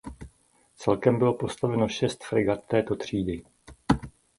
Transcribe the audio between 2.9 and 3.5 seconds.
třídy.